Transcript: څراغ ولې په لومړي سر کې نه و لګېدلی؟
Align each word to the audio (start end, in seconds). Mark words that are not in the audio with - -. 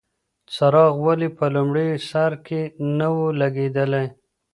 څراغ 0.53 0.93
ولې 1.07 1.29
په 1.37 1.45
لومړي 1.55 1.87
سر 2.09 2.31
کې 2.45 2.61
نه 2.97 3.07
و 3.13 3.17
لګېدلی؟ 3.39 4.05